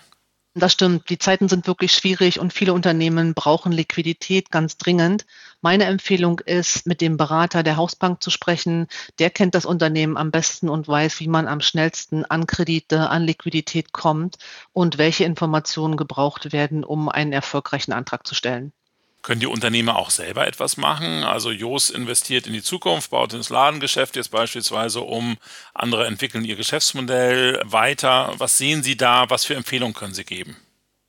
Das 0.58 0.72
stimmt. 0.74 1.10
Die 1.10 1.18
Zeiten 1.18 1.50
sind 1.50 1.68
wirklich 1.68 1.92
schwierig 1.92 2.40
und 2.40 2.52
viele 2.54 2.74
Unternehmen 2.74 3.34
brauchen 3.34 3.72
Liquidität 3.74 4.52
ganz 4.52 4.78
dringend. 4.78 5.26
Meine 5.62 5.84
Empfehlung 5.86 6.40
ist, 6.40 6.86
mit 6.88 7.02
dem 7.02 7.18
Berater 7.18 7.62
der 7.62 7.76
Hausbank 7.76 8.24
zu 8.24 8.30
sprechen. 8.30 8.88
Der 9.20 9.30
kennt 9.30 9.54
das 9.54 9.66
Unternehmen 9.66 10.16
am 10.18 10.32
besten 10.32 10.70
und 10.70 10.88
weiß, 10.88 11.20
wie 11.20 11.28
man 11.28 11.48
am 11.50 11.60
schnellsten 11.60 12.24
an 12.26 12.48
Kredite, 12.48 13.10
an 13.10 13.24
Liquidität 13.24 13.92
kommt 13.92 14.38
und 14.72 14.98
welche 14.98 15.26
Informationen 15.26 15.98
gebraucht 15.98 16.54
werden, 16.54 16.86
um 16.86 17.10
einen 17.10 17.34
erfolgreichen 17.34 17.92
Antrag 17.92 18.26
zu 18.26 18.34
stellen. 18.34 18.72
Können 19.26 19.40
die 19.40 19.48
Unternehmer 19.48 19.96
auch 19.96 20.12
selber 20.12 20.46
etwas 20.46 20.78
machen? 20.78 21.24
Also 21.24 21.50
Jos 21.50 21.90
investiert 21.90 22.46
in 22.46 22.54
die 22.54 22.62
Zukunft, 22.62 23.10
baut 23.10 23.34
ins 23.34 23.50
Ladengeschäft 23.50 24.16
jetzt 24.16 24.30
beispielsweise 24.30 25.02
um, 25.02 25.38
andere 25.74 26.06
entwickeln 26.06 26.46
ihr 26.46 26.56
Geschäftsmodell 26.56 27.60
weiter. 27.66 28.36
Was 28.38 28.60
sehen 28.60 28.84
Sie 28.84 28.96
da? 28.96 29.28
Was 29.32 29.44
für 29.44 29.56
Empfehlungen 29.56 29.96
können 29.96 30.14
Sie 30.14 30.26
geben? 30.26 30.56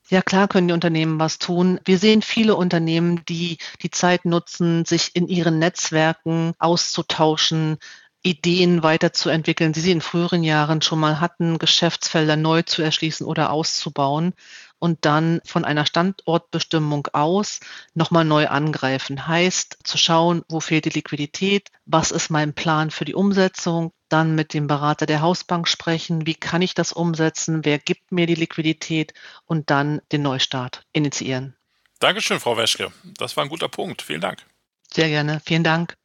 Ja, 0.09 0.23
klar 0.23 0.49
können 0.49 0.69
die 0.69 0.73
Unternehmen 0.73 1.19
was 1.19 1.39
tun. 1.39 1.79
Wir 1.85 1.99
sehen 1.99 2.23
viele 2.23 2.57
Unternehmen, 2.57 3.23
die 3.29 3.59
die 3.83 3.91
Zeit 3.91 4.25
nutzen, 4.25 4.87
sich 4.87 5.15
in 5.15 5.29
ihren 5.29 5.59
Netzwerken 5.59 6.55
auszutauschen, 6.59 7.77
Ideen 8.23 8.83
weiterzuentwickeln, 8.83 9.75
die 9.75 9.81
sie 9.81 9.93
in 9.93 10.01
früheren 10.01 10.43
Jahren 10.43 10.81
schon 10.81 11.01
mal 11.01 11.21
hatten, 11.21 11.59
Geschäftsfelder 11.59 12.37
neu 12.37 12.63
zu 12.63 12.81
erschließen 12.81 13.27
oder 13.27 13.51
auszubauen 13.51 14.33
und 14.79 15.05
dann 15.05 15.41
von 15.45 15.65
einer 15.65 15.87
Standortbestimmung 15.87 17.09
aus 17.13 17.61
nochmal 17.95 18.25
neu 18.25 18.49
angreifen. 18.49 19.27
Heißt, 19.27 19.79
zu 19.85 19.99
schauen, 19.99 20.43
wo 20.49 20.61
fehlt 20.61 20.85
die 20.85 20.91
Liquidität, 20.91 21.71
was 21.85 22.11
ist 22.11 22.31
mein 22.31 22.55
Plan 22.55 22.91
für 22.91 23.05
die 23.05 23.15
Umsetzung, 23.15 23.93
dann 24.09 24.35
mit 24.35 24.55
dem 24.55 24.67
Berater 24.67 25.07
der 25.07 25.21
Hausbank 25.21 25.69
sprechen, 25.69 26.27
wie 26.27 26.35
kann 26.35 26.63
ich 26.63 26.75
das 26.75 26.93
umsetzen, 26.93 27.65
wer 27.65 27.79
gibt 27.79 28.13
mir 28.13 28.27
die 28.27 28.35
Liquidität 28.35 29.15
und 29.47 29.71
dann 29.71 30.01
den 30.13 30.23
Neustart 30.23 30.83
initiieren. 30.93 31.57
Dankeschön, 31.99 32.41
Frau 32.41 32.57
Weschke. 32.57 32.93
Das 33.19 33.37
war 33.37 33.45
ein 33.45 33.49
guter 33.49 33.69
Punkt. 33.69 34.03
Vielen 34.03 34.21
Dank. 34.21 34.45
Sehr 34.93 35.09
gerne. 35.09 35.41
Vielen 35.45 35.65
Dank. 35.65 35.97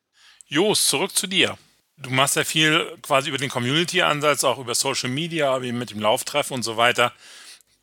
Jos, 0.47 0.87
zurück 0.87 1.15
zu 1.15 1.27
dir. 1.27 1.57
Du 1.97 2.09
machst 2.09 2.35
ja 2.35 2.43
viel 2.43 2.97
quasi 3.01 3.29
über 3.29 3.37
den 3.37 3.49
Community-Ansatz, 3.49 4.43
auch 4.43 4.57
über 4.57 4.73
Social 4.73 5.09
Media, 5.09 5.61
wie 5.61 5.71
mit 5.71 5.91
dem 5.91 5.99
Lauftreff 5.99 6.49
und 6.49 6.63
so 6.63 6.77
weiter 6.77 7.13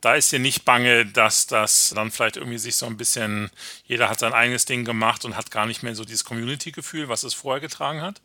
da 0.00 0.14
ist 0.14 0.31
dir 0.31 0.38
nicht 0.38 0.64
bange, 0.64 1.07
dass 1.07 1.47
das 1.47 1.93
dann 1.95 2.11
vielleicht 2.11 2.37
irgendwie 2.37 2.59
sich 2.59 2.76
so 2.76 2.87
ein 2.87 2.97
bisschen, 2.97 3.50
jeder 3.85 4.09
hat 4.09 4.21
sein 4.21 4.33
eigenes 4.33 4.64
Ding 4.64 4.85
gemacht 4.85 5.25
und 5.25 5.37
hat 5.37 5.50
gar 5.50 5.67
nicht 5.67 5.83
mehr 5.83 5.95
so 5.95 6.05
dieses 6.05 6.25
Community-Gefühl, 6.25 7.09
was 7.09 7.25
es 7.25 7.35
vorher 7.35 7.61
getragen 7.61 8.00
hat? 8.00 8.21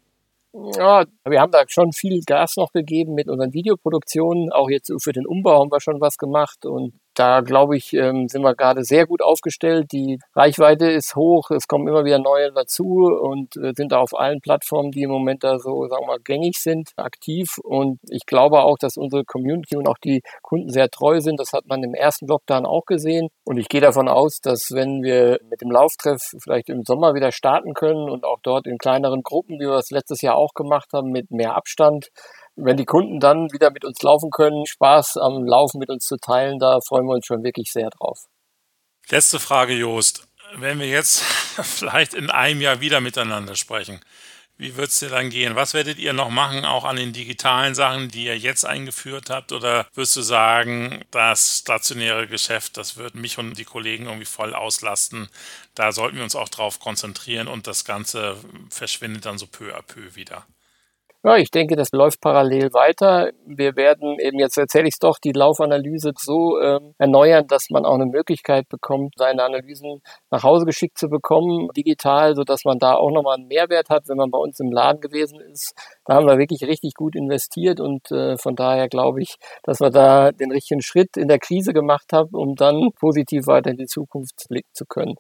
Ja, 0.54 1.06
wir 1.28 1.42
haben 1.42 1.52
da 1.52 1.64
schon 1.68 1.94
viel 1.94 2.22
Gas 2.22 2.58
noch 2.58 2.72
gegeben 2.72 3.16
mit 3.16 3.28
unseren 3.28 3.54
Videoproduktionen. 3.54 4.52
Auch 4.52 4.70
jetzt 4.70 4.92
für 5.02 5.12
den 5.12 5.26
Umbau 5.26 5.60
haben 5.60 5.72
wir 5.72 5.82
schon 5.82 6.00
was 6.00 6.18
gemacht 6.18 6.68
und 6.68 6.94
da 7.16 7.42
glaube 7.42 7.78
ich, 7.78 7.94
ähm, 7.94 8.28
sind 8.28 8.42
wir 8.42 8.56
gerade 8.56 8.84
sehr 8.84 9.06
gut 9.06 9.22
aufgestellt. 9.22 9.92
Die 9.92 10.20
Reichweite 10.36 10.90
ist 10.90 11.16
hoch, 11.16 11.52
es 11.52 11.68
kommen 11.68 11.88
immer 11.88 12.06
wieder 12.06 12.20
neue 12.20 12.52
dazu 12.52 12.84
und 13.22 13.56
äh, 13.58 13.74
sind 13.76 13.92
da 13.92 14.00
auf 14.00 14.18
allen 14.18 14.42
Plattformen, 14.42 14.92
die 14.92 15.04
im 15.04 15.12
Moment 15.12 15.44
da 15.44 15.60
so, 15.60 15.88
sagen 15.88 16.04
wir 16.04 16.08
mal, 16.08 16.20
gängig 16.24 16.58
sind, 16.58 16.90
aktiv. 16.98 17.58
Und 17.64 18.00
ich 18.10 18.26
glaube 18.26 18.62
auch, 18.62 18.78
dass 18.78 18.98
unsere 18.98 19.24
Community 19.26 19.76
und 19.76 19.88
auch 19.88 19.98
die 19.98 20.22
Kunden 20.42 20.70
sehr 20.70 20.90
treu 20.90 21.20
sind. 21.22 21.40
Das 21.40 21.54
hat 21.54 21.66
man 21.68 21.84
im 21.84 21.94
ersten 21.94 22.28
Lockdown 22.28 22.66
auch 22.66 22.86
gesehen. 22.86 23.30
Und 23.46 23.58
ich 23.58 23.70
gehe 23.70 23.82
davon 23.82 24.08
aus, 24.08 24.40
dass 24.42 24.70
wenn 24.72 25.04
wir 25.04 25.40
mit 25.50 25.62
dem 25.62 25.72
Lauftreff 25.72 26.22
vielleicht 26.42 26.70
im 26.70 26.84
Sommer 26.84 27.14
wieder 27.14 27.32
starten 27.32 27.74
können 27.74 28.10
und 28.10 28.26
auch 28.26 28.40
dort 28.44 28.68
in 28.68 28.78
kleineren 28.78 29.22
Gruppen, 29.24 29.60
wie 29.60 29.68
wir 29.68 29.78
es 29.78 29.92
letztes 29.92 30.22
Jahr 30.22 30.36
auch 30.36 30.54
gemacht 30.54 30.90
haben, 30.94 31.12
mit 31.12 31.32
mehr 31.32 31.56
Abstand, 31.56 32.10
wenn 32.56 32.78
die 32.78 32.86
Kunden 32.86 33.20
dann 33.20 33.52
wieder 33.52 33.72
mit 33.72 33.86
uns 33.86 34.02
laufen 34.02 34.30
können, 34.32 34.66
Spaß 34.66 35.18
am 35.18 35.44
Laufen 35.44 35.80
mit 35.80 35.90
uns 35.90 36.06
zu 36.06 36.18
teilen, 36.18 36.60
da 36.60 36.80
freuen 36.82 37.06
wir 37.06 37.16
uns 37.16 37.26
schon 37.26 37.44
wirklich 37.44 37.72
sehr 37.72 37.90
drauf. 37.90 38.20
Letzte 39.10 39.40
Frage, 39.40 39.74
Joost. 39.74 40.28
Wenn 40.56 40.80
wir 40.80 40.88
jetzt 40.88 41.22
vielleicht 41.64 42.14
in 42.14 42.30
einem 42.30 42.62
Jahr 42.62 42.80
wieder 42.80 43.02
miteinander 43.02 43.56
sprechen, 43.56 44.00
wie 44.58 44.78
wird 44.78 44.90
es 44.90 45.00
dir 45.00 45.10
dann 45.10 45.32
gehen? 45.32 45.56
Was 45.56 45.74
werdet 45.74 45.98
ihr 45.98 46.14
noch 46.14 46.30
machen, 46.30 46.64
auch 46.64 46.86
an 46.86 46.96
den 46.96 47.12
digitalen 47.12 47.74
Sachen, 47.74 48.10
die 48.10 48.26
ihr 48.26 48.38
jetzt 48.38 48.66
eingeführt 48.66 49.32
habt? 49.32 49.52
Oder 49.52 49.88
wirst 49.96 50.16
du 50.16 50.22
sagen, 50.22 51.04
das 51.10 51.60
stationäre 51.60 52.28
Geschäft, 52.28 52.78
das 52.78 52.96
wird 52.96 53.16
mich 53.16 53.40
und 53.40 53.58
die 53.58 53.66
Kollegen 53.66 54.06
irgendwie 54.06 54.26
voll 54.26 54.54
auslasten? 54.54 55.28
Da 55.74 55.92
sollten 55.92 56.18
wir 56.18 56.24
uns 56.24 56.36
auch 56.36 56.50
drauf 56.50 56.80
konzentrieren 56.80 57.48
und 57.48 57.66
das 57.66 57.84
Ganze 57.84 58.38
verschwindet 58.70 59.26
dann 59.26 59.40
so 59.40 59.48
peu 59.48 59.76
à 59.76 59.82
peu 59.82 60.16
wieder. 60.16 60.46
Ja, 61.26 61.38
ich 61.38 61.52
denke, 61.52 61.78
das 61.78 61.94
läuft 61.94 62.20
parallel 62.20 62.74
weiter. 62.74 63.32
Wir 63.46 63.78
werden 63.78 64.20
eben, 64.20 64.40
jetzt 64.40 64.58
erzähle 64.58 64.90
ich 64.90 64.96
es 64.96 65.00
doch, 65.00 65.20
die 65.20 65.32
Laufanalyse 65.32 66.12
so 66.18 66.60
ähm, 66.60 66.96
erneuern, 66.98 67.48
dass 67.48 67.70
man 67.70 67.86
auch 67.86 67.94
eine 67.94 68.08
Möglichkeit 68.08 68.68
bekommt, 68.68 69.14
seine 69.18 69.42
Analysen 69.42 70.02
nach 70.32 70.44
Hause 70.44 70.66
geschickt 70.66 70.98
zu 70.98 71.08
bekommen, 71.08 71.70
digital, 71.78 72.36
so 72.36 72.44
dass 72.44 72.66
man 72.66 72.78
da 72.78 72.96
auch 72.96 73.10
nochmal 73.10 73.38
einen 73.38 73.48
Mehrwert 73.48 73.90
hat, 73.90 74.10
wenn 74.10 74.18
man 74.18 74.32
bei 74.32 74.38
uns 74.38 74.60
im 74.60 74.70
Laden 74.70 75.00
gewesen 75.00 75.40
ist. 75.40 75.74
Da 76.04 76.16
haben 76.16 76.28
wir 76.28 76.38
wirklich 76.38 76.64
richtig 76.64 76.94
gut 76.94 77.16
investiert 77.16 77.80
und 77.80 78.12
äh, 78.12 78.36
von 78.38 78.58
daher 78.58 78.90
glaube 78.90 79.22
ich, 79.22 79.38
dass 79.64 79.80
wir 79.80 79.92
da 79.92 80.34
den 80.34 80.52
richtigen 80.52 80.82
Schritt 80.82 81.16
in 81.16 81.30
der 81.30 81.40
Krise 81.40 81.72
gemacht 81.72 82.12
haben, 82.12 82.32
um 82.34 82.56
dann 82.56 82.90
positiv 83.00 83.48
weiter 83.48 83.72
in 83.72 83.78
die 83.78 83.86
Zukunft 83.86 84.46
blicken 84.50 84.72
zu 84.74 84.84
können. 84.86 85.16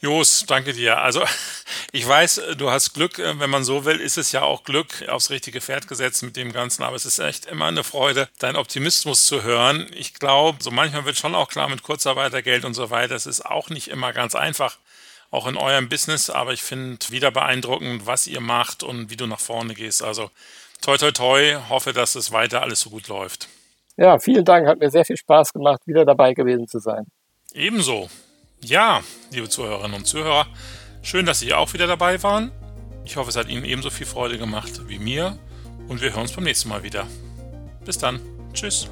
Jos, 0.00 0.44
danke 0.46 0.72
dir. 0.72 0.98
Also 0.98 1.22
ich 1.92 2.06
weiß, 2.06 2.42
du 2.56 2.70
hast 2.70 2.94
Glück, 2.94 3.18
äh, 3.18 3.38
wenn 3.40 3.50
man 3.50 3.64
so 3.64 3.84
will, 3.84 4.00
ist 4.00 4.16
es 4.16 4.32
ja 4.32 4.42
auch 4.42 4.62
Glück 4.62 5.08
aufs 5.08 5.30
richtige 5.30 5.60
Pferd 5.60 5.88
gesetzt 5.88 6.22
mit 6.22 6.36
dem 6.36 6.52
Ganzen, 6.52 6.84
aber 6.84 6.94
es 6.94 7.04
ist 7.04 7.18
echt 7.18 7.46
immer 7.46 7.66
eine 7.66 7.82
Freude, 7.82 8.28
deinen 8.38 8.56
Optimismus 8.56 9.26
zu 9.26 9.42
hören. 9.42 9.88
Ich 9.92 10.14
glaube, 10.14 10.58
so 10.62 10.70
manchmal 10.70 11.04
wird 11.04 11.16
schon 11.16 11.34
auch 11.34 11.48
klar 11.48 11.68
mit 11.68 11.82
Kurzarbeitergeld 11.82 12.64
und 12.64 12.74
so 12.74 12.90
weiter, 12.90 13.16
es 13.16 13.26
ist 13.26 13.44
auch 13.44 13.70
nicht 13.70 13.88
immer 13.88 14.12
ganz 14.12 14.34
einfach, 14.34 14.78
auch 15.30 15.46
in 15.46 15.56
eurem 15.56 15.88
Business, 15.88 16.30
aber 16.30 16.52
ich 16.52 16.62
finde 16.62 16.98
wieder 17.10 17.30
beeindruckend, 17.30 18.06
was 18.06 18.26
ihr 18.26 18.40
macht 18.40 18.82
und 18.82 19.10
wie 19.10 19.16
du 19.16 19.26
nach 19.26 19.40
vorne 19.40 19.74
gehst. 19.74 20.02
Also 20.02 20.30
toi 20.80 20.96
toi 20.96 21.10
toi, 21.10 21.56
hoffe, 21.68 21.92
dass 21.92 22.14
es 22.14 22.30
weiter 22.30 22.62
alles 22.62 22.80
so 22.80 22.90
gut 22.90 23.08
läuft. 23.08 23.48
Ja, 23.96 24.20
vielen 24.20 24.44
Dank, 24.44 24.68
hat 24.68 24.78
mir 24.78 24.90
sehr 24.90 25.04
viel 25.04 25.16
Spaß 25.16 25.52
gemacht, 25.52 25.80
wieder 25.86 26.04
dabei 26.04 26.32
gewesen 26.32 26.68
zu 26.68 26.78
sein. 26.78 27.04
Ebenso. 27.52 28.08
Ja, 28.60 29.02
liebe 29.30 29.48
Zuhörerinnen 29.48 29.96
und 29.96 30.04
Zuhörer, 30.04 30.46
schön, 31.02 31.26
dass 31.26 31.40
Sie 31.40 31.54
auch 31.54 31.72
wieder 31.74 31.86
dabei 31.86 32.22
waren. 32.22 32.50
Ich 33.04 33.16
hoffe, 33.16 33.30
es 33.30 33.36
hat 33.36 33.48
Ihnen 33.48 33.64
ebenso 33.64 33.88
viel 33.88 34.06
Freude 34.06 34.36
gemacht 34.36 34.88
wie 34.88 34.98
mir 34.98 35.38
und 35.88 36.00
wir 36.00 36.10
hören 36.10 36.22
uns 36.22 36.32
beim 36.32 36.44
nächsten 36.44 36.68
Mal 36.68 36.82
wieder. 36.82 37.06
Bis 37.84 37.98
dann. 37.98 38.20
Tschüss. 38.52 38.88